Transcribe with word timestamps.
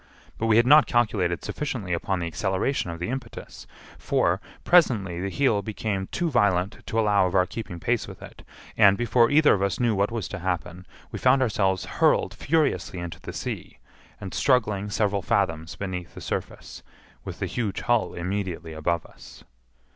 But 0.39 0.47
we 0.47 0.57
had 0.57 0.65
not 0.65 0.87
calculated 0.87 1.45
sufficiently 1.45 1.93
upon 1.93 2.19
the 2.19 2.25
acceleration 2.25 2.89
of 2.89 2.97
the 2.97 3.09
impetus; 3.09 3.67
for, 3.99 4.41
presently 4.63 5.21
the 5.21 5.29
heel 5.29 5.61
became 5.61 6.07
too 6.07 6.31
violent 6.31 6.79
to 6.87 6.99
allow 6.99 7.27
of 7.27 7.35
our 7.35 7.45
keeping 7.45 7.79
pace 7.79 8.07
with 8.07 8.19
it; 8.23 8.41
and, 8.75 8.97
before 8.97 9.29
either 9.29 9.53
of 9.53 9.61
us 9.61 9.79
knew 9.79 9.93
what 9.93 10.09
was 10.09 10.27
to 10.29 10.39
happen, 10.39 10.87
we 11.11 11.19
found 11.19 11.43
ourselves 11.43 11.85
hurled 11.85 12.33
furiously 12.33 12.97
into 12.97 13.19
the 13.21 13.31
sea, 13.31 13.77
and 14.19 14.33
struggling 14.33 14.89
several 14.89 15.21
fathoms 15.21 15.75
beneath 15.75 16.15
the 16.15 16.19
surface, 16.21 16.81
with 17.23 17.37
the 17.37 17.45
huge 17.45 17.81
hull 17.81 18.15
immediately 18.15 18.73
above 18.73 19.05
us. 19.05 19.43